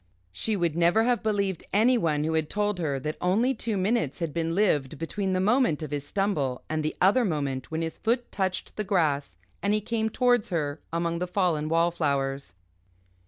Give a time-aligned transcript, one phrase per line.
[0.31, 4.33] She would never have believed anyone who had told her that only two minutes had
[4.33, 8.31] been lived between the moment of his stumble and the other moment when his foot
[8.31, 12.55] touched the grass and he came towards her among the fallen wallflowers.